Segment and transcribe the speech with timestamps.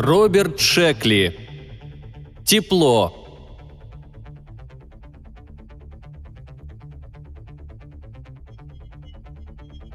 [0.00, 1.36] Роберт Шекли.
[2.44, 3.12] Тепло.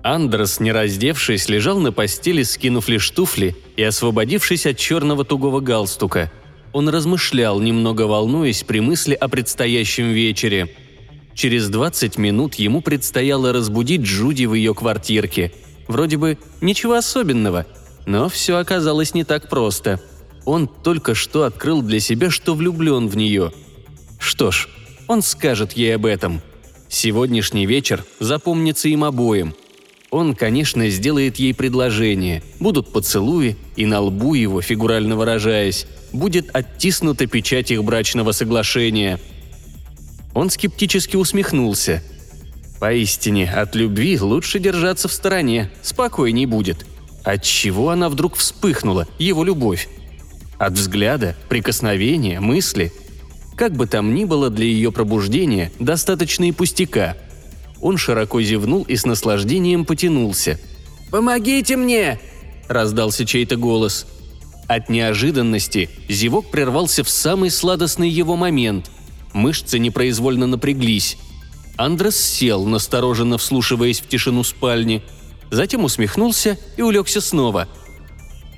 [0.04, 6.30] Андрес, не раздевшись, лежал на постели, скинув лишь туфли и освободившись от черного тугого галстука.
[6.74, 10.76] Он размышлял, немного волнуясь при мысли о предстоящем вечере.
[11.34, 15.54] Через 20 минут ему предстояло разбудить Джуди в ее квартирке.
[15.88, 17.66] Вроде бы ничего особенного,
[18.06, 20.00] но все оказалось не так просто.
[20.46, 23.52] Он только что открыл для себя, что влюблен в нее.
[24.20, 24.68] Что ж,
[25.08, 26.42] он скажет ей об этом.
[26.90, 29.56] Сегодняшний вечер запомнится им обоим–
[30.14, 37.26] он, конечно, сделает ей предложение, будут поцелуи, и на лбу его, фигурально выражаясь, будет оттиснута
[37.26, 39.20] печать их брачного соглашения.
[40.36, 42.04] Он скептически усмехнулся.
[42.80, 46.86] Поистине, от любви лучше держаться в стороне, спокойней будет.
[47.24, 49.88] От чего она вдруг вспыхнула, его любовь?
[50.58, 52.92] От взгляда, прикосновения, мысли?
[53.56, 57.18] Как бы там ни было для ее пробуждения, достаточно и пустяка–
[57.84, 60.58] он широко зевнул и с наслаждением потянулся.
[61.12, 62.18] «Помогите мне!»–
[62.70, 64.08] раздался чей-то голос.
[64.70, 68.90] От неожиданности зевок прервался в самый сладостный его момент.
[69.34, 71.18] Мышцы непроизвольно напряглись.
[71.76, 75.04] Андрес сел, настороженно вслушиваясь в тишину спальни.
[75.54, 77.68] Затем усмехнулся и улегся снова.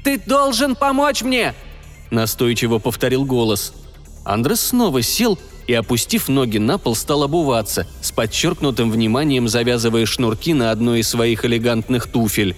[0.06, 1.54] «Ты должен помочь мне!»–
[2.10, 3.74] настойчиво повторил голос.
[4.24, 10.54] Андрес снова сел и, опустив ноги на пол, стал обуваться, с подчеркнутым вниманием завязывая шнурки
[10.54, 12.56] на одной из своих элегантных туфель.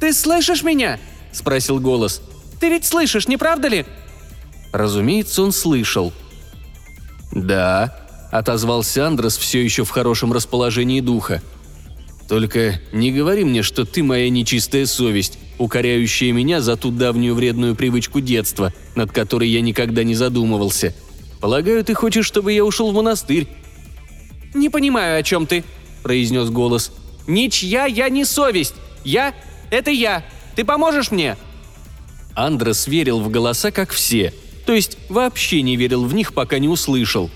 [0.00, 0.98] «Ты слышишь меня?»–
[1.32, 2.22] спросил голос.
[2.58, 3.84] «Ты ведь слышишь, не правда ли?»
[4.72, 6.14] Разумеется, он слышал.
[7.32, 7.94] «Да»,–
[8.32, 11.42] отозвался Андрес все еще в хорошем расположении духа.
[12.30, 17.76] «Только не говори мне, что ты моя нечистая совесть, укоряющая меня за ту давнюю вредную
[17.76, 20.94] привычку детства, над которой я никогда не задумывался–
[21.40, 23.48] Полагаю, ты хочешь, чтобы я ушел в монастырь?»
[24.54, 25.64] «Не понимаю, о чем ты»,—
[26.02, 26.92] произнес голос.
[27.26, 28.74] «Ничья я не совесть.
[29.04, 29.34] Я—
[29.70, 30.24] это я.
[30.54, 31.36] Ты поможешь мне?»
[32.34, 34.32] Андрес верил в голоса, как все,
[34.66, 37.30] то есть вообще не верил в них, пока не услышал.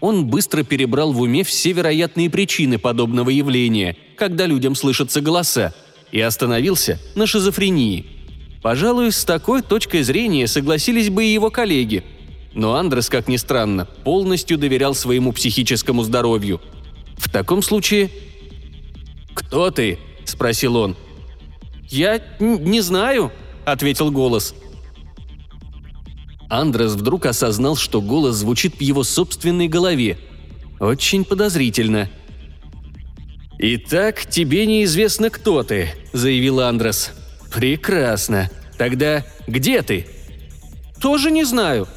[0.00, 5.74] Он быстро перебрал в уме все вероятные причины подобного явления, когда людям слышатся голоса,
[6.12, 8.06] и остановился на шизофрении.
[8.62, 12.04] Пожалуй, с такой точкой зрения согласились бы и его коллеги–
[12.56, 16.60] но Андрес, как ни странно, полностью доверял своему психическому здоровью.
[17.18, 18.10] В таком случае...
[19.34, 20.96] «Кто ты?»– спросил он.
[21.90, 23.30] «Я не знаю»,–
[23.66, 24.54] ответил голос.
[26.48, 30.18] Андрес вдруг осознал, что голос звучит в его собственной голове.
[30.80, 32.08] Очень подозрительно.
[33.58, 37.12] «Итак, тебе неизвестно, кто ты»,– заявил Андрес.
[37.52, 38.50] «Прекрасно.
[38.76, 40.06] Тогда где ты?»
[41.00, 41.88] «Тоже не знаю»,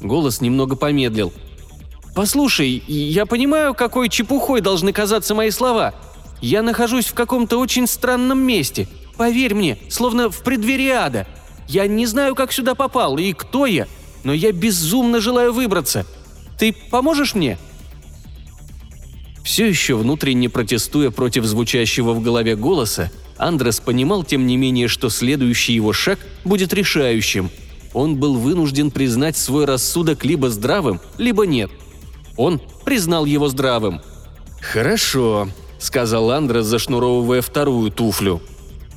[0.00, 1.32] Голос немного помедлил.
[2.14, 5.94] «Послушай, я понимаю, какой чепухой должны казаться мои слова.
[6.40, 8.88] Я нахожусь в каком-то очень странном месте.
[9.16, 11.26] Поверь мне, словно в преддверии ада.
[11.68, 13.86] Я не знаю, как сюда попал и кто я,
[14.24, 16.06] но я безумно желаю выбраться.
[16.58, 17.58] Ты поможешь мне?»
[19.44, 25.08] Все еще внутренне протестуя против звучащего в голове голоса, Андрес понимал, тем не менее, что
[25.08, 27.50] следующий его шаг будет решающим–
[27.92, 31.70] он был вынужден признать свой рассудок либо здравым, либо нет.
[32.36, 34.00] Он признал его здравым.
[34.60, 35.48] «Хорошо»,—
[35.78, 38.40] сказал Андрес, зашнуровывая вторую туфлю.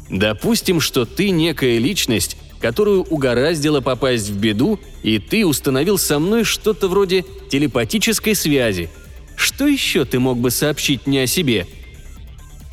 [0.09, 6.43] «Допустим, что ты некая личность, которую угораздило попасть в беду, и ты установил со мной
[6.43, 8.89] что-то вроде телепатической связи.
[9.35, 11.67] Что еще ты мог бы сообщить мне о себе?»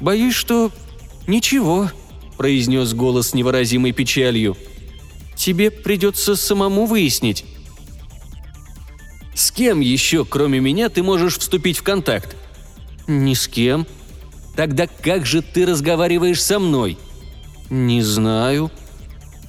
[0.01, 0.71] «Боюсь, что...
[1.27, 1.91] ничего»,—
[2.37, 4.57] произнес голос с невыразимой печалью—
[5.39, 7.45] Тебе придется самому выяснить».
[9.35, 12.37] «С кем еще, кроме меня, ты можешь вступить в контакт?»
[13.07, 13.87] «Ни с кем».
[14.57, 16.99] «Тогда как же ты разговариваешь со мной?»
[17.71, 18.73] «Не знаю».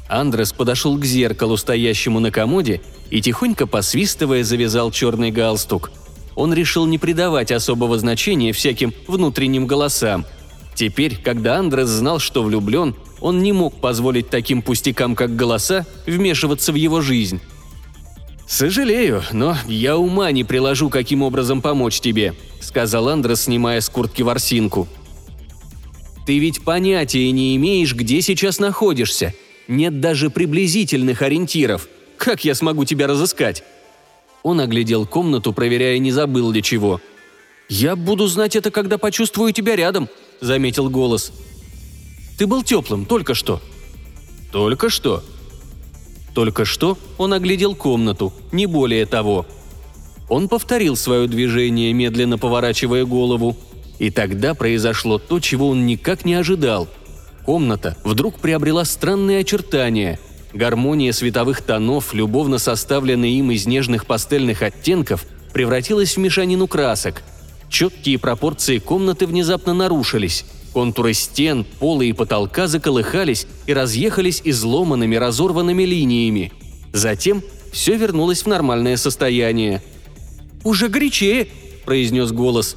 [0.09, 5.91] Андрес подошел к зеркалу, стоящему на комоде, и тихонько посвистывая завязал черный галстук.
[6.35, 10.25] Он решил не придавать особого значения всяким внутренним голосам.
[10.73, 16.71] Теперь, когда Андрес знал, что влюблен, он не мог позволить таким пустякам, как голоса, вмешиваться
[16.71, 17.39] в его жизнь.
[18.47, 24.23] «Сожалею, но я ума не приложу, каким образом помочь тебе»,— сказал Андрес, снимая с куртки
[24.23, 24.87] ворсинку.
[26.25, 29.35] «Ты ведь понятия не имеешь, где сейчас находишься.
[29.69, 31.87] Нет даже приблизительных ориентиров.
[32.17, 33.63] Как я смогу тебя разыскать?»
[34.43, 36.99] Он оглядел комнату, проверяя, не забыл ли чего.
[37.69, 40.09] «Я буду знать это, когда почувствую тебя рядом»,—
[40.41, 41.31] заметил голос.
[42.39, 43.61] Ты был теплым только что».
[44.51, 45.23] «Только что?»
[46.33, 49.45] Только что он оглядел комнату, не более того.
[50.29, 53.57] Он повторил свое движение, медленно поворачивая голову.
[53.99, 56.87] И тогда произошло то, чего он никак не ожидал.
[57.45, 60.19] Комната вдруг приобрела странные очертания.
[60.53, 67.23] Гармония световых тонов, любовно составленная им из нежных пастельных оттенков, превратилась в мешанину красок.
[67.69, 70.45] Четкие пропорции комнаты внезапно нарушились.
[70.73, 76.51] Контуры стен, пола и потолка заколыхались и разъехались изломанными, разорванными линиями.
[76.93, 79.83] Затем все вернулось в нормальное состояние.
[80.63, 81.47] «Уже горячее!»–
[81.85, 82.75] произнес голос.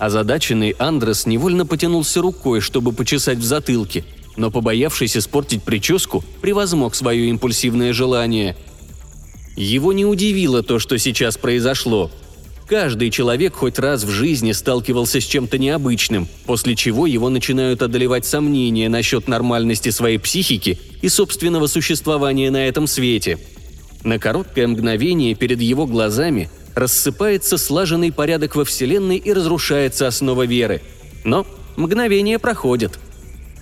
[0.00, 4.04] Озадаченный Андрес невольно потянулся рукой, чтобы почесать в затылке,
[4.36, 8.56] но, побоявшись испортить прическу, превозмог свое импульсивное желание.
[9.56, 12.10] Его не удивило то, что сейчас произошло–
[12.70, 18.24] Каждый человек хоть раз в жизни сталкивался с чем-то необычным, после чего его начинают одолевать
[18.24, 23.38] сомнения насчет нормальности своей психики и собственного существования на этом свете.
[24.04, 30.82] На короткое мгновение перед его глазами рассыпается слаженный порядок во Вселенной и разрушается основа веры.
[31.24, 31.46] Но
[31.76, 32.98] мгновение проходит.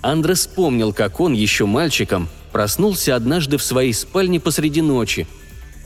[0.01, 5.27] Андрес вспомнил, как он еще мальчиком проснулся однажды в своей спальне посреди ночи.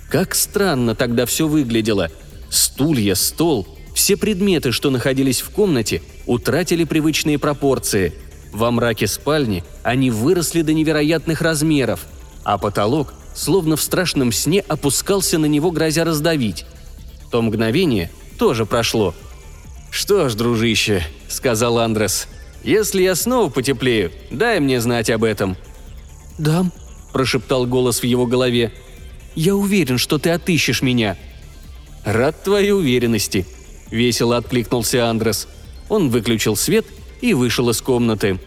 [0.10, 2.10] Как странно тогда все выглядело–
[2.54, 8.14] Стулья, стол, все предметы, что находились в комнате, утратили привычные пропорции.
[8.52, 12.06] Во мраке спальни они выросли до невероятных размеров,
[12.44, 16.68] а потолок, словно в страшном сне, опускался на него, грозя раздавить.
[17.34, 19.16] То мгновение тоже прошло.
[19.90, 22.28] «Что ж, дружище»,— сказал Андрес,—
[22.64, 25.58] «если я снова потеплею, дай мне знать об этом».
[26.38, 26.72] «Дам»,—
[27.12, 28.72] прошептал голос в его голове.
[29.34, 31.18] «Я уверен, что ты отыщешь меня»,—
[32.06, 33.48] «Рад твоей уверенности»,—
[33.90, 35.48] весело откликнулся Андрес.
[35.90, 36.86] Он выключил свет
[37.20, 38.40] и вышел из комнаты.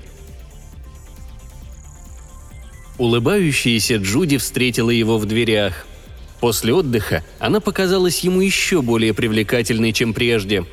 [2.98, 5.86] Улыбающаяся Джуди встретила его в дверях.
[6.40, 10.64] После отдыха она показалась ему еще более привлекательной, чем прежде.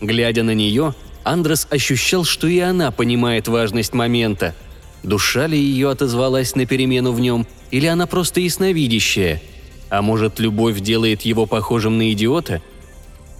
[0.00, 4.54] Глядя на нее, Андрес ощущал, что и она понимает важность момента.
[5.02, 9.42] Душа ли ее отозвалась на перемену в нем, или она просто ясновидящая–
[9.92, 12.62] а может, любовь делает его похожим на идиота?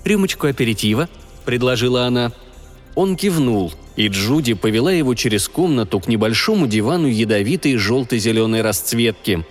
[0.04, 1.08] «Рюмочку аперитива»,—
[1.46, 2.30] предложила она.
[2.94, 9.46] Он кивнул, и Джуди повела его через комнату к небольшому дивану ядовитой желто-зеленой расцветки.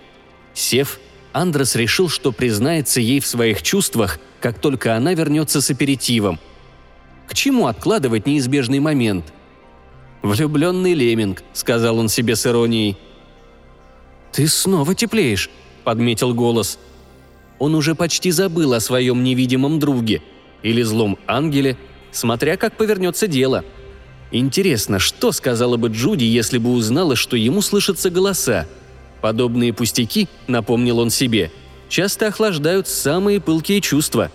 [0.53, 0.99] Сев,
[1.33, 6.39] Андрес решил, что признается ей в своих чувствах, как только она вернется с аперитивом.
[7.27, 9.33] К чему откладывать неизбежный момент?
[10.21, 12.97] «Влюбленный леминг»,— сказал он себе с иронией.
[14.31, 15.49] «Ты снова теплеешь»,—
[15.83, 16.77] подметил голос—
[17.61, 20.23] он уже почти забыл о своем невидимом друге
[20.63, 21.77] или злом ангеле,
[22.11, 23.63] смотря как повернется дело.
[24.31, 28.65] Интересно, что сказала бы Джуди, если бы узнала, что ему слышатся голоса?
[29.21, 31.51] Подобные пустяки, напомнил он себе,
[31.89, 34.31] часто охлаждают самые пылкие чувства.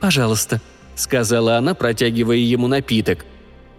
[0.00, 0.60] «Пожалуйста»,—
[0.96, 3.24] сказала она, протягивая ему напиток.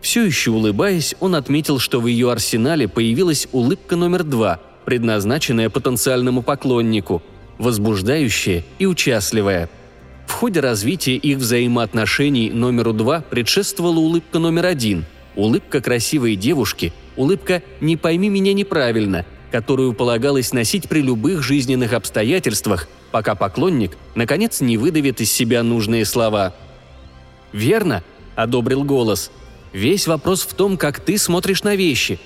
[0.01, 6.41] Все еще улыбаясь, он отметил, что в ее арсенале появилась улыбка номер два, предназначенная потенциальному
[6.41, 7.21] поклоннику—
[7.57, 9.69] возбуждающее и участливое.
[10.27, 17.61] В ходе развития их взаимоотношений номеру два предшествовала улыбка номер один– улыбка красивой девушки, улыбка
[17.81, 24.77] «не пойми меня неправильно», которую полагалось носить при любых жизненных обстоятельствах, пока поклонник, наконец, не
[24.77, 26.53] выдавит из себя нужные слова.
[27.53, 28.03] «Верно»,–
[28.35, 29.31] одобрил голос.
[29.73, 32.19] «Весь вопрос в том, как ты смотришь на вещи».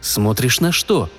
[0.00, 1.10] «Смотришь на что?»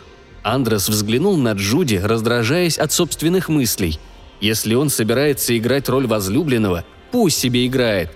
[0.43, 3.99] Андрес взглянул на Джуди, раздражаясь от собственных мыслей.
[4.39, 8.11] Если он собирается играть роль возлюбленного, пусть себе играет.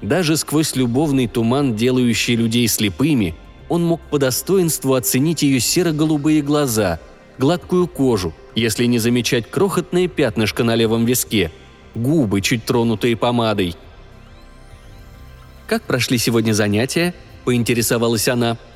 [0.00, 3.34] Даже сквозь любовный туман, делающий людей слепыми,
[3.70, 7.00] он мог по достоинству оценить ее серо-голубые глаза,
[7.38, 11.50] гладкую кожу, если не замечать крохотное пятнышко на левом виске,
[11.94, 13.74] губы, чуть тронутые помадой.
[15.66, 17.14] «Как прошли сегодня занятия?»–
[17.46, 18.58] поинтересовалась она–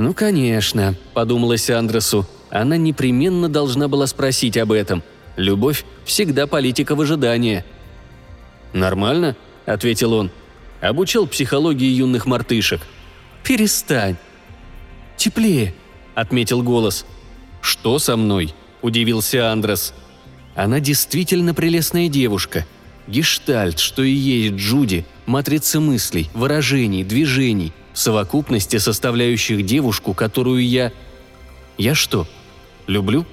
[0.00, 2.26] «Ну, конечно»,— подумалось Андресу.
[2.48, 5.02] Она непременно должна была спросить об этом.
[5.36, 7.66] Любовь всегда политика в ожидании.
[8.72, 9.36] «Нормально»,—
[9.66, 10.30] ответил он.
[10.80, 12.80] «Обучал психологии юных мартышек».
[13.44, 14.16] «Перестань».
[15.16, 15.74] «Теплее»,—
[16.14, 17.04] отметил голос.
[17.60, 19.92] «Что со мной?»– удивился Андрес.
[20.54, 22.66] «Она действительно прелестная девушка.
[23.06, 30.92] Гештальт, что и есть Джуди, матрица мыслей, выражений, движений, совокупности составляющих девушку, которую я...
[31.76, 32.26] Я что,
[32.86, 33.26] люблю?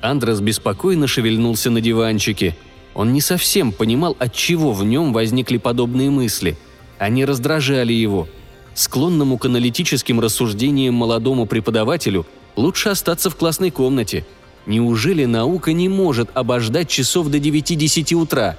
[0.00, 2.56] Андрес беспокойно шевельнулся на диванчике.
[2.98, 6.58] Он не совсем понимал, от чего в нем возникли подобные мысли.
[6.98, 8.28] Они раздражали его.
[8.74, 12.26] Склонному к аналитическим рассуждениям молодому преподавателю
[12.56, 14.26] Лучше остаться в классной комнате.
[14.66, 18.58] Неужели наука не может обождать часов до 9-10 утра?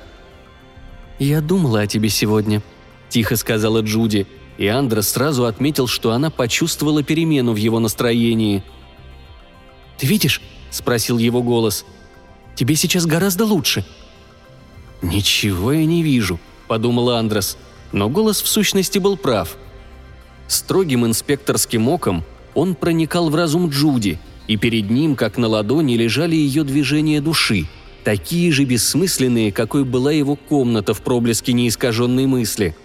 [1.20, 2.64] «Я думала о тебе сегодня»,–
[3.10, 4.26] тихо сказала Джуди,
[4.58, 8.64] и Андрес сразу отметил, что она почувствовала перемену в его настроении.
[9.98, 10.42] «Ты видишь?»–
[10.72, 11.84] спросил его голос.
[12.56, 13.84] «Тебе сейчас гораздо лучше».
[15.02, 17.58] «Ничего я не вижу»,– подумал Андрес,
[17.92, 19.58] но голос в сущности был прав.
[20.48, 26.36] Строгим инспекторским оком он проникал в разум Джуди, и перед ним, как на ладони, лежали
[26.36, 27.68] ее движения души,
[28.04, 32.76] такие же бессмысленные, какой была его комната в проблеске неискаженной мысли.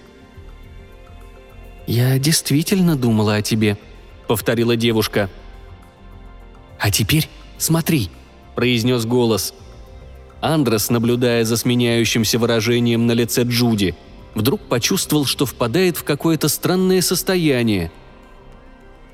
[1.87, 3.77] «Я действительно думала о тебе»,—
[4.29, 5.31] повторила девушка.
[6.79, 7.29] «А теперь
[7.59, 8.11] смотри»,—
[8.55, 9.55] произнес голос.
[10.45, 13.95] Андрес, наблюдая за сменяющимся выражением на лице Джуди,
[14.35, 17.91] вдруг почувствовал, что впадает в какое-то странное состояние—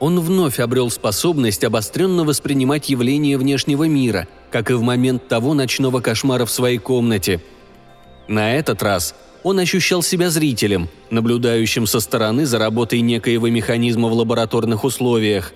[0.00, 6.00] он вновь обрел способность обостренно воспринимать явления внешнего мира, как и в момент того ночного
[6.00, 7.42] кошмара в своей комнате.
[8.26, 14.14] На этот раз он ощущал себя зрителем, наблюдающим со стороны за работой некоего механизма в
[14.14, 15.52] лабораторных условиях.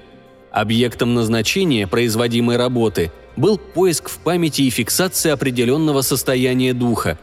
[0.55, 7.19] Объектом назначения производимой работы был поиск в памяти и фиксация определенного состояния духа.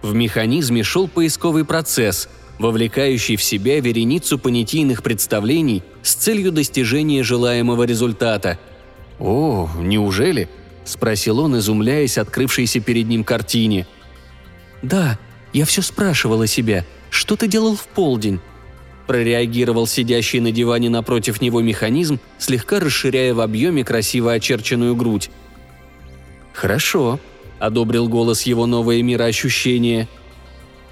[0.00, 7.84] В механизме шел поисковый процесс– вовлекающий в себя вереницу понятийных представлений с целью достижения желаемого
[7.84, 8.58] результата.
[9.18, 10.48] «О, неужели?»–
[10.84, 13.86] спросил он, изумляясь открывшейся перед ним картине.
[14.82, 15.18] «Да,
[15.52, 16.84] я все спрашивала себя.
[17.08, 18.40] Что ты делал в полдень?»
[19.10, 25.30] Прореагировал сидящий на диване напротив него механизм, слегка расширяя в объеме красиво очерченную грудь.
[26.52, 27.18] «Хорошо»,–
[27.58, 30.08] одобрил голос его новое мироощущение–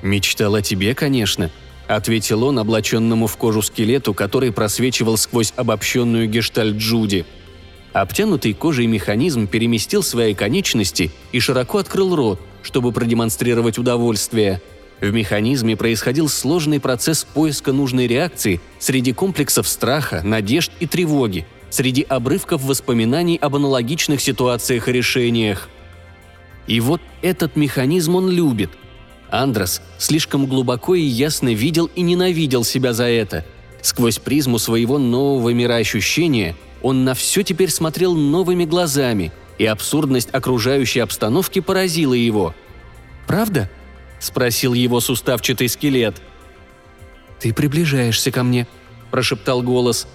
[0.03, 1.51] «Мечтал о тебе, конечно»,—
[1.89, 7.27] ответил он облаченному в кожу скелету, который просвечивал сквозь обобщенную гештальт Джуди.
[7.93, 14.61] Обтянутый кожей механизм переместил свои конечности и широко открыл рот, чтобы продемонстрировать удовольствие.
[15.00, 22.02] В механизме происходил сложный процесс поиска нужной реакции среди комплексов страха, надежд и тревоги, среди
[22.02, 25.69] обрывков воспоминаний об аналогичных ситуациях и решениях.
[26.67, 28.71] И вот этот механизм он любит—
[29.31, 33.45] Андрес слишком глубоко и ясно видел и ненавидел себя за это.
[33.83, 41.00] Сквозь призму своего нового мироощущения он на все теперь смотрел новыми глазами, и абсурдность окружающей
[41.00, 42.55] обстановки поразила его.
[43.26, 43.69] «Правда?»–
[44.21, 46.21] спросил его суставчатый скелет.
[47.41, 48.67] «Ты приближаешься ко мне»,–
[49.11, 50.07] прошептал голос.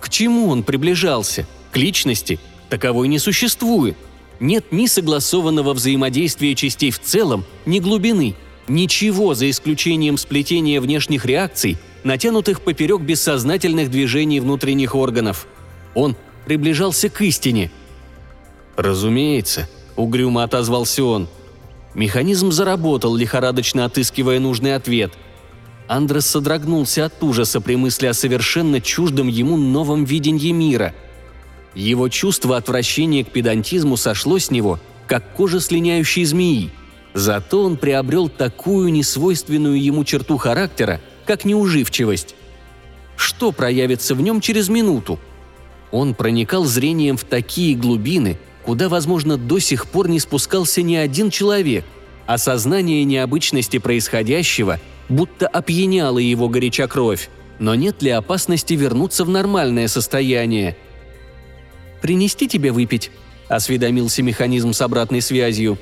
[0.00, 1.46] К чему он приближался?
[1.72, 2.38] К личности?
[2.68, 3.96] Таковой не существует–
[4.40, 8.34] нет ни согласованного взаимодействия частей в целом, ни глубины.
[8.66, 15.46] Ничего, за исключением сплетения внешних реакций, натянутых поперек бессознательных движений внутренних органов.
[15.94, 16.16] Он
[16.46, 17.70] приближался к истине.
[18.76, 21.28] «Разумеется»,— угрюмо отозвался он.
[21.94, 25.12] Механизм заработал, лихорадочно отыскивая нужный ответ.
[25.86, 30.94] Андрес содрогнулся от ужаса при мысли о совершенно чуждом ему новом видении мира—
[31.74, 36.70] его чувство отвращения к педантизму сошло с него, как кожа слиняющей змеи.
[37.14, 42.34] Зато он приобрел такую несвойственную ему черту характера, как неуживчивость.
[43.16, 45.18] Что проявится в нем через минуту?
[45.90, 51.30] Он проникал зрением в такие глубины, куда, возможно, до сих пор не спускался ни один
[51.30, 51.84] человек.
[52.26, 57.28] Осознание необычности происходящего будто опьяняло его горяча кровь.
[57.58, 60.76] Но нет ли опасности вернуться в нормальное состояние–
[62.04, 63.10] принести тебе выпить?»–
[63.48, 65.78] осведомился механизм с обратной связью.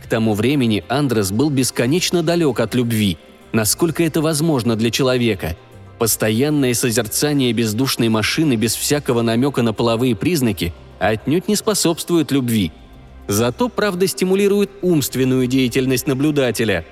[0.00, 3.18] К тому времени Андрес был бесконечно далек от любви,
[3.52, 5.56] насколько это возможно для человека.
[5.98, 12.72] Постоянное созерцание бездушной машины без всякого намека на половые признаки отнюдь не способствует любви.
[13.28, 16.86] Зато, правда, стимулирует умственную деятельность наблюдателя.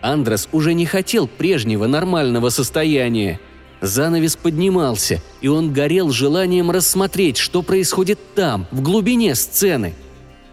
[0.00, 3.40] Андрес уже не хотел прежнего нормального состояния–
[3.82, 9.94] Занавес поднимался, и он горел желанием рассмотреть, что происходит там, в глубине сцены.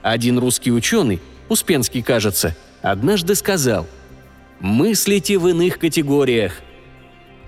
[0.01, 3.86] Один русский ученый, Успенский, кажется, однажды сказал
[4.59, 6.53] «Мыслите в иных категориях».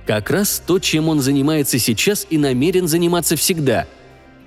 [0.06, 3.88] Как раз то, чем он занимается сейчас и намерен заниматься всегда.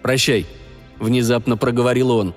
[0.03, 0.47] «Прощай»,—
[0.99, 2.35] внезапно проговорил он.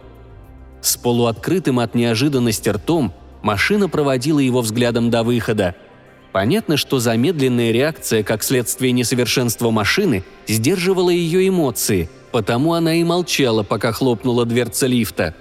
[0.81, 5.75] С полуоткрытым от неожиданности ртом машина проводила его взглядом до выхода—
[6.37, 13.63] Понятно, что замедленная реакция, как следствие несовершенства машины, сдерживала ее эмоции, потому она и молчала,
[13.63, 15.33] пока хлопнула дверца лифта.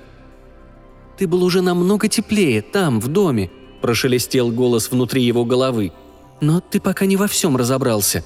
[1.18, 3.50] «Ты был уже намного теплее, там, в доме»,–
[3.82, 5.92] прошелестел голос внутри его головы.
[6.40, 8.24] «Но ты пока не во всем разобрался».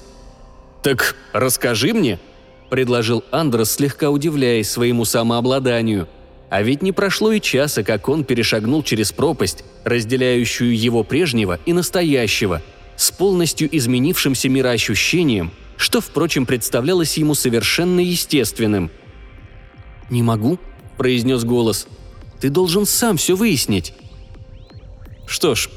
[0.81, 2.19] «Так расскажи мне»,
[2.71, 6.07] предложил Андрес, слегка удивляясь своему самообладанию.
[6.49, 11.73] А ведь не прошло и часа, как он перешагнул через пропасть, разделяющую его прежнего и
[11.73, 12.61] настоящего,
[12.95, 18.89] с полностью изменившимся мироощущением, что, впрочем, представлялось ему совершенно естественным.
[20.09, 20.57] «Не могу»,–
[20.97, 21.87] произнес голос.
[22.39, 23.93] «Ты должен сам все выяснить».
[25.25, 25.69] «Что ж,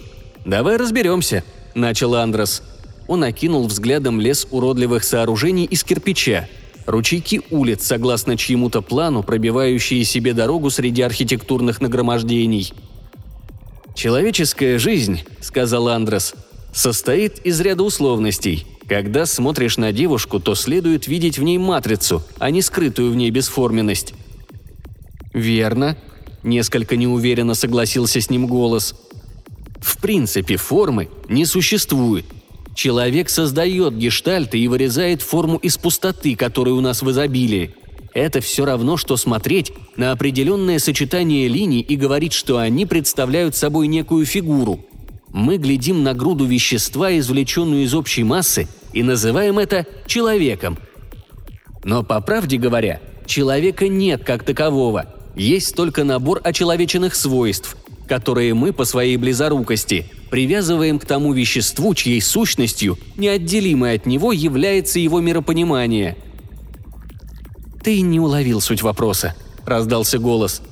[0.45, 1.43] давай разберемся»,–
[1.75, 2.63] начал Андрес.
[3.09, 6.49] Он окинул взглядом лес уродливых сооружений из кирпича,
[6.87, 12.73] ручейки улиц, согласно чьему-то плану, пробивающие себе дорогу среди архитектурных нагромождений.
[13.95, 16.35] «Человеческая жизнь»,— сказал Андрес,—
[16.73, 18.67] «состоит из ряда условностей.
[18.89, 23.31] Когда смотришь на девушку, то следует видеть в ней матрицу, а не скрытую в ней
[23.31, 24.15] бесформенность».
[25.33, 25.97] «Верно»,—
[26.43, 28.95] несколько неуверенно согласился с ним голос.
[29.81, 32.25] «В принципе, формы не существует,
[32.75, 37.75] Человек создает гештальты и вырезает форму из пустоты, которая у нас в изобилии.
[38.15, 43.89] Это все равно, что смотреть на определенное сочетание линий и говорить, что они представляют собой
[43.89, 44.85] некую фигуру.
[45.31, 50.79] Мы глядим на груду вещества, извлеченную из общей массы, и называем это человеком.
[51.83, 55.07] Но по правде говоря, человека нет как такового.
[55.35, 62.21] Есть только набор очеловеченных свойств, которые мы по своей близорукости привязываем к тому веществу, чьей
[62.21, 66.17] сущностью, неотделимой от него, является его миропонимание.
[67.83, 70.63] «Ты не уловил суть вопроса»,— раздался голос.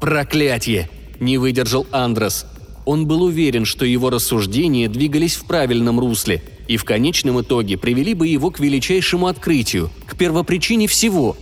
[0.00, 2.46] «Проклятье!»— не выдержал Андрос.
[2.84, 8.14] Он был уверен, что его рассуждения двигались в правильном русле и в конечном итоге привели
[8.14, 11.36] бы его к величайшему открытию, к первопричине всего.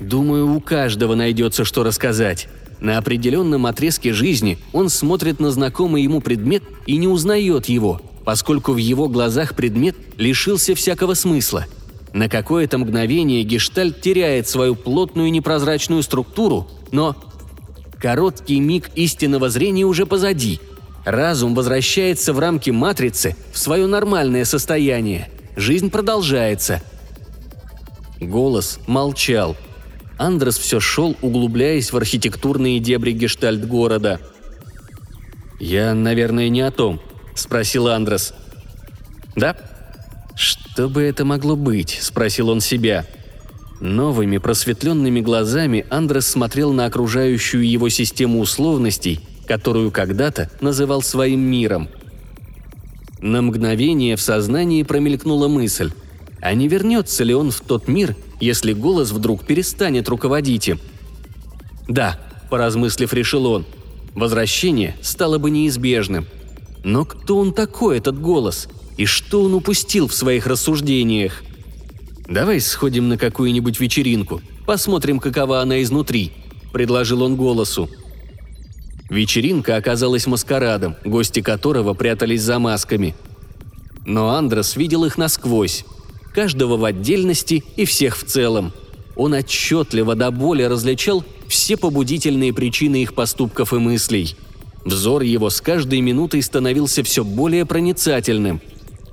[0.00, 2.48] «Думаю, у каждого найдется, что рассказать»,
[2.80, 8.72] на определенном отрезке жизни он смотрит на знакомый ему предмет и не узнает его, поскольку
[8.72, 11.66] в его глазах предмет лишился всякого смысла.
[12.12, 17.16] На какое-то мгновение гештальт теряет свою плотную непрозрачную структуру, но
[17.98, 20.60] короткий миг истинного зрения уже позади.
[21.04, 25.30] Разум возвращается в рамки матрицы в свое нормальное состояние.
[25.56, 26.82] Жизнь продолжается.
[28.20, 29.56] Голос молчал,
[30.18, 34.20] Андрес все шел, углубляясь в архитектурные дебри гештальт города.
[35.60, 37.00] «Я, наверное, не о том»,–
[37.34, 38.34] спросил Андрес.
[39.34, 39.56] «Да?»
[40.34, 43.06] «Что бы это могло быть?»– спросил он себя.
[43.80, 51.88] Новыми просветленными глазами Андрес смотрел на окружающую его систему условностей, которую когда-то называл своим миром.
[53.20, 55.92] На мгновение в сознании промелькнула мысль–
[56.40, 60.80] а не вернется ли он в тот мир, если голос вдруг перестанет руководить им?
[61.88, 62.18] Да,
[62.50, 63.66] поразмыслив, решил он,
[64.14, 66.26] возвращение стало бы неизбежным.
[66.84, 68.68] Но кто он такой, этот голос?
[68.96, 71.42] И что он упустил в своих рассуждениях?
[72.28, 76.32] «Давай сходим на какую-нибудь вечеринку, посмотрим, какова она изнутри»,–
[76.72, 77.88] предложил он голосу.
[79.08, 83.14] Вечеринка оказалась маскарадом, гости которого прятались за масками.
[84.04, 85.84] Но Андрес видел их насквозь
[86.36, 88.72] каждого в отдельности и всех в целом.
[89.16, 94.36] Он отчетливо до боли различал все побудительные причины их поступков и мыслей.
[94.84, 98.60] Взор его с каждой минутой становился все более проницательным.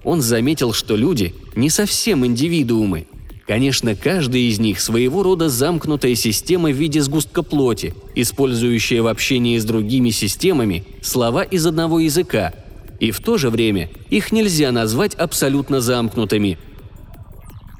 [0.03, 3.07] Он заметил, что люди не совсем индивидуумы.
[3.47, 9.57] Конечно, каждый из них своего рода замкнутая система в виде сгустка плоти, использующая в общении
[9.57, 12.53] с другими системами слова из одного языка.
[12.99, 16.57] И в то же время их нельзя назвать абсолютно замкнутыми–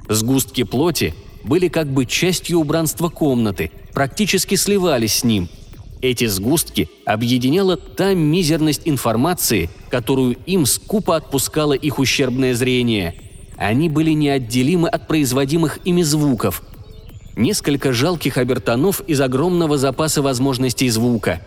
[0.10, 1.14] Сгустки плоти
[1.44, 5.50] были как бы частью убранства комнаты, практически сливались с ним.
[6.02, 13.16] Эти сгустки объединяла та мизерность информации, которую им скупо отпускало их ущербное зрение.
[13.56, 16.64] Они были неотделимы от производимых ими звуков.
[17.38, 21.42] Несколько жалких обертонов из огромного запаса возможностей звука.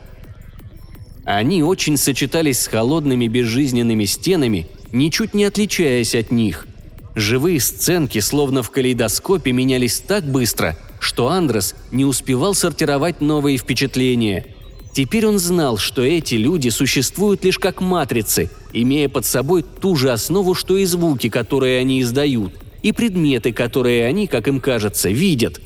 [1.25, 6.67] Они очень сочетались с холодными безжизненными стенами, ничуть не отличаясь от них–
[7.17, 14.45] Живые сценки, словно в калейдоскопе, менялись так быстро, что Андрес не успевал сортировать новые впечатления.
[14.93, 20.13] Теперь он знал, что эти люди существуют лишь как матрицы, имея под собой ту же
[20.13, 22.53] основу, что и звуки, которые они издают,
[22.83, 25.59] и предметы, которые они, как им кажется, видят.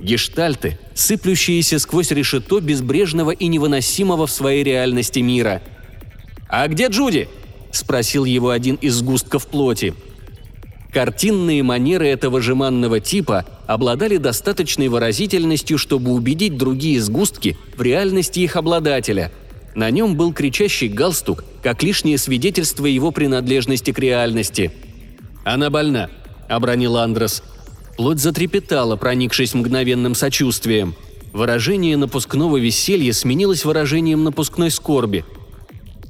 [0.00, 5.62] Гештальты, сыплющиеся сквозь решето безбрежного и невыносимого в своей реальности мира.
[6.48, 7.28] «А где Джуди?»–
[7.70, 9.94] спросил его один из сгустков плоти–
[10.98, 18.56] Картинные манеры этого жеманного типа обладали достаточной выразительностью, чтобы убедить другие сгустки в реальности их
[18.56, 19.30] обладателя.
[19.76, 24.72] На нем был кричащий галстук, как лишнее свидетельство его принадлежности к реальности.
[25.44, 26.10] «Она больна»,–
[26.48, 27.44] обронил Андрес.
[27.96, 30.96] Плоть затрепетала, проникшись мгновенным сочувствием.
[31.32, 35.24] Выражение напускного веселья сменилось выражением напускной скорби.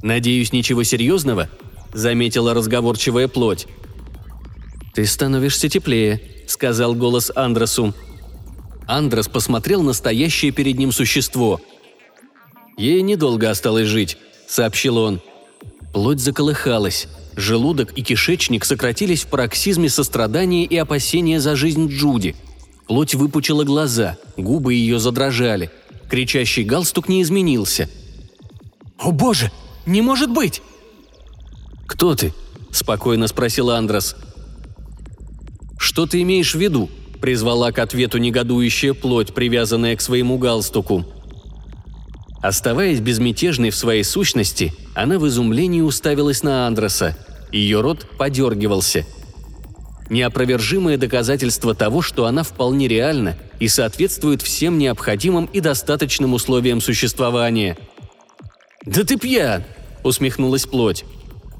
[0.00, 1.50] «Надеюсь, ничего серьезного?»–
[1.92, 3.66] заметила разговорчивая плоть.
[4.98, 7.94] «Ты становишься теплее»,– сказал голос Андресу.
[8.88, 11.60] Андрес посмотрел на стоящее перед ним существо.
[12.76, 15.20] «Ей недолго осталось жить»,— сообщил он.
[15.92, 17.06] Плоть заколыхалась.
[17.36, 22.34] Желудок и кишечник сократились в пароксизме сострадания и опасения за жизнь Джуди.
[22.88, 25.70] Плоть выпучила глаза, губы ее задрожали.
[26.10, 27.88] Кричащий галстук не изменился.
[28.98, 29.52] «О боже!
[29.86, 30.60] Не может быть!»
[31.86, 32.32] «Кто ты?»–
[32.72, 34.16] спокойно спросил Андрес.
[35.78, 41.06] «Что ты имеешь в виду?»– призвала к ответу негодующая плоть, привязанная к своему галстуку.
[42.42, 47.16] Оставаясь безмятежной в своей сущности, она в изумлении уставилась на Андреса.
[47.52, 49.06] Ее рот подергивался.
[50.10, 57.76] Неопровержимое доказательство того, что она вполне реальна и соответствует всем необходимым и достаточным условиям существования.
[58.84, 59.64] «Да ты пьян!»–
[60.04, 61.04] усмехнулась плоть.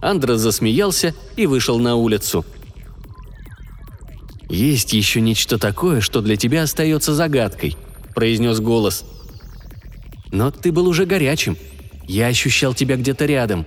[0.00, 2.44] Андрес засмеялся и вышел на улицу–
[4.48, 7.76] «Есть еще нечто такое, что для тебя остается загадкой»,–
[8.14, 9.04] произнес голос.
[10.32, 11.56] «Но ты был уже горячим.
[12.06, 13.66] Я ощущал тебя где-то рядом».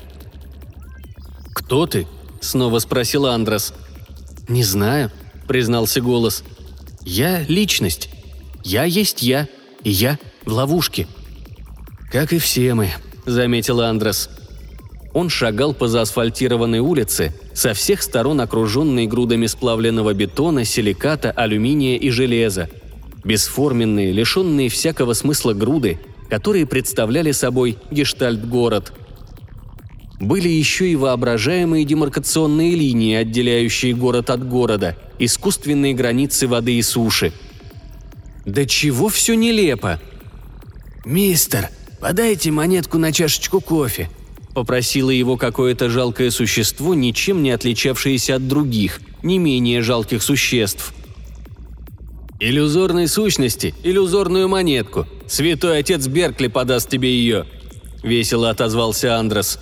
[1.53, 2.07] «Кто ты?»–
[2.41, 3.73] снова спросил Андрес.
[4.47, 5.11] «Не знаю»,–
[5.47, 6.43] признался голос.
[7.03, 8.09] «Я– личность.
[8.63, 9.47] Я есть я,
[9.83, 11.07] и я в ловушке».
[12.11, 12.89] «Как и все мы»,–
[13.25, 14.29] заметил Андрес.
[15.13, 22.09] Он шагал по заасфальтированной улице, со всех сторон окруженной грудами сплавленного бетона, силиката, алюминия и
[22.09, 22.69] железа.
[23.23, 28.93] Бесформенные, лишенные всякого смысла груды, которые представляли собой гештальт-город.
[30.21, 37.33] Были еще и воображаемые демаркационные линии, отделяющие город от города, искусственные границы воды и суши.
[38.45, 39.99] Да чего все нелепо!
[41.03, 41.69] «Мистер,
[41.99, 44.07] подайте монетку на чашечку кофе»,
[44.53, 50.93] Попросило его какое-то жалкое существо, ничем не отличавшееся от других, не менее жалких существ.
[52.39, 55.07] «Иллюзорной сущности, иллюзорную монетку.
[55.27, 57.45] Святой отец Беркли подаст тебе ее»,—
[58.03, 59.59] весело отозвался Андрес.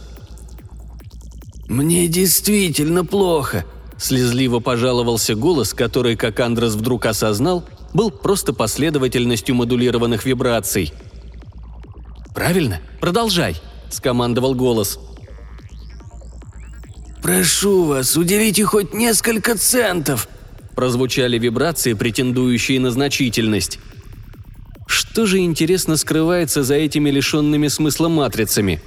[1.67, 3.65] «Мне действительно плохо»,—
[3.97, 10.93] слезливо пожаловался голос, который, как Андрес вдруг осознал, был просто последовательностью модулированных вибраций.
[12.33, 12.79] «Правильно?
[13.01, 13.57] Продолжай»,–
[13.93, 14.99] скомандовал голос.
[17.21, 20.27] «Прошу вас, уделите хоть несколько центов!»–
[20.75, 23.79] прозвучали вибрации, претендующие на значительность.
[24.87, 28.81] Что же, интересно, скрывается за этими лишенными смысла матрицами?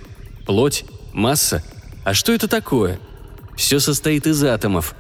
[0.46, 0.84] Плоть?
[1.12, 1.62] Масса?
[2.04, 2.98] А что это такое?
[3.54, 4.94] Все состоит из атомов.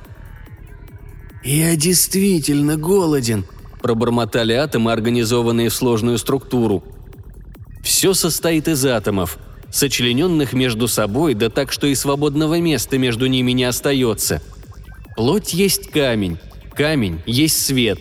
[1.42, 3.44] «Я действительно голоден»,–
[3.82, 6.84] пробормотали атомы, организованные в сложную структуру.
[7.82, 9.38] Все состоит из атомов–
[9.72, 14.40] сочлененных между собой, да так, что и свободного места между ними не остается.
[15.16, 16.38] Плоть есть камень,
[16.74, 17.98] камень есть свет.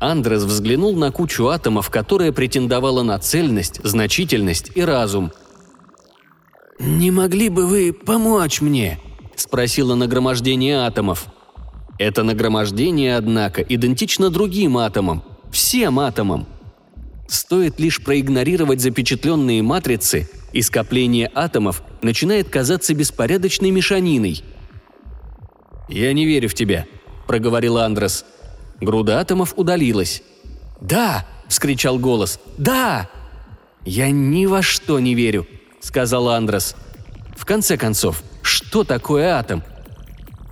[0.00, 5.32] Андрес взглянул на кучу атомов, которая претендовала на цельность, значительность и разум.
[6.78, 9.00] «Не могли бы вы помочь мне?»–
[9.36, 11.26] спросило нагромождение атомов.
[11.98, 16.46] Это нагромождение, однако, идентично другим атомам, всем атомам.
[17.26, 24.42] Стоит лишь проигнорировать запечатленные матрицы, и скопление атомов начинает казаться беспорядочной мешаниной.
[25.88, 26.86] «Я не верю в тебя»,–
[27.26, 28.24] проговорил Андрес.
[28.80, 30.22] Груда атомов удалилась.
[30.80, 32.40] «Да!»– вскричал голос.
[32.56, 33.08] «Да!»
[33.84, 35.46] «Я ни во что не верю»,–
[35.80, 36.74] сказал Андрес.
[37.36, 39.62] «В конце концов, что такое атом?»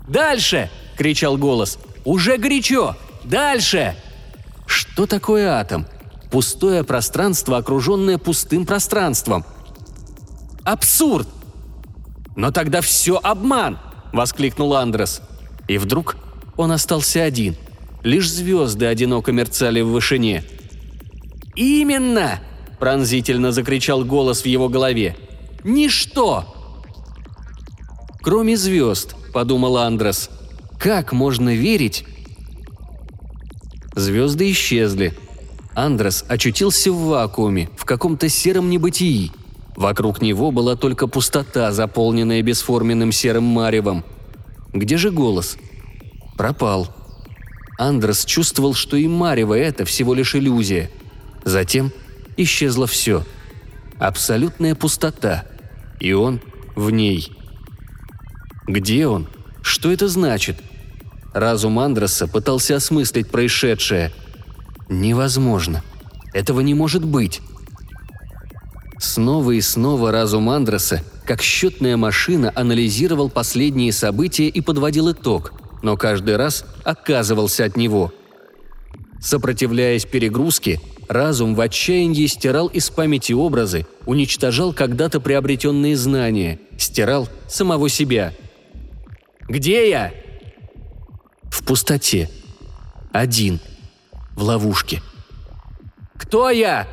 [0.08, 1.78] «Дальше!»– кричал голос.
[2.04, 2.96] «Уже горячо!
[3.24, 3.96] Дальше!»
[4.66, 5.86] Что такое атом?
[6.30, 9.44] Пустое пространство, окруженное пустым пространством–
[10.66, 11.28] Абсурд!»
[12.34, 13.78] «Но тогда все обман!»–
[14.12, 15.22] воскликнул Андрес.
[15.68, 16.16] И вдруг
[16.56, 17.54] он остался один.
[18.02, 20.42] Лишь звезды одиноко мерцали в вышине.
[21.54, 22.40] «Именно!»–
[22.80, 25.16] пронзительно закричал голос в его голове.
[25.62, 26.52] «Ничто!»
[28.20, 30.30] «Кроме звезд»,– подумал Андрес.
[30.80, 32.04] «Как можно верить?»
[33.94, 35.16] Звезды исчезли.
[35.76, 39.30] Андрес очутился в вакууме, в каком-то сером небытии–
[39.76, 44.04] Вокруг него была только пустота, заполненная бесформенным серым маревом.
[44.72, 45.58] Где же голос?
[46.36, 46.88] Пропал.
[47.78, 50.90] Андрес чувствовал, что и марево это всего лишь иллюзия.
[51.44, 51.92] Затем
[52.38, 53.24] исчезло все.
[53.98, 55.44] Абсолютная пустота.
[56.00, 56.40] И он
[56.74, 57.30] в ней.
[58.66, 59.28] Где он?
[59.62, 60.56] Что это значит?
[61.34, 64.10] Разум Андреса пытался осмыслить происшедшее.
[64.88, 65.82] Невозможно.
[66.32, 67.42] Этого не может быть.
[68.98, 75.96] Снова и снова разум Андреса, как счетная машина, анализировал последние события и подводил итог, но
[75.96, 78.12] каждый раз оказывался от него.
[79.20, 87.88] Сопротивляясь перегрузке, разум в отчаянии стирал из памяти образы, уничтожал когда-то приобретенные знания, стирал самого
[87.88, 88.32] себя.
[89.48, 90.12] «Где я?»
[91.50, 92.30] В пустоте.
[93.12, 93.60] Один.
[94.34, 95.02] В ловушке.
[96.16, 96.88] «Кто я?»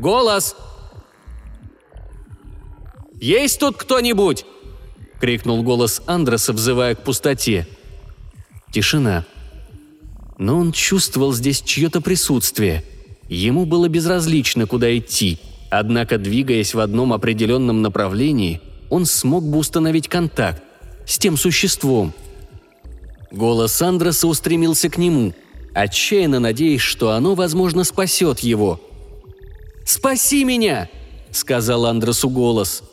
[0.00, 0.56] «Голос!»
[3.20, 4.46] «Есть тут кто-нибудь?»—
[5.20, 7.68] крикнул голос Андреса, взывая к пустоте.
[8.72, 9.26] Тишина.
[10.38, 12.82] Но он чувствовал здесь чье-то присутствие.
[13.28, 15.38] Ему было безразлично, куда идти,
[15.70, 20.62] однако, двигаясь в одном определенном направлении, он смог бы установить контакт
[21.06, 22.14] с тем существом.
[23.30, 25.34] Голос Андреса устремился к нему,
[25.74, 28.80] отчаянно надеясь, что оно, возможно, спасет его.
[29.90, 30.88] «Спаси меня!»—
[31.32, 32.84] сказал Андресу голос.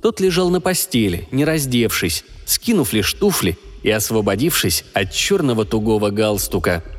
[0.00, 6.84] Тот лежал на постели, не раздевшись, скинув лишь туфли и освободившись от черного тугого галстука–